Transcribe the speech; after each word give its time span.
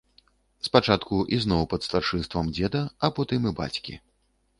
Спачатку 0.67 1.19
ізноў 1.37 1.67
пад 1.73 1.81
старшынствам 1.87 2.49
дзеда, 2.55 2.81
а 3.09 3.11
потым 3.21 3.47
і 3.51 3.53
бацькі. 3.61 3.95